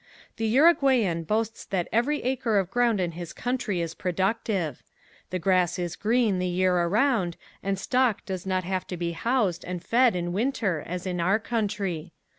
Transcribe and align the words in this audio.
The 0.37 0.47
Uruguayan 0.47 1.21
boasts 1.25 1.63
that 1.65 1.87
every 1.91 2.23
acre 2.23 2.57
of 2.57 2.71
ground 2.71 2.99
in 2.99 3.11
his 3.11 3.33
country 3.33 3.81
is 3.81 3.93
productive. 3.93 4.81
The 5.29 5.37
grass 5.37 5.77
is 5.77 5.95
green 5.95 6.39
the 6.39 6.47
year 6.47 6.75
around 6.75 7.37
and 7.61 7.77
stock 7.77 8.25
does 8.25 8.43
not 8.47 8.63
have 8.63 8.87
to 8.87 8.97
be 8.97 9.11
housed 9.11 9.63
and 9.63 9.83
fed 9.85 10.15
in 10.15 10.33
winter 10.33 10.81
as 10.87 11.05
in 11.05 11.21
our 11.21 11.37
country. 11.37 12.13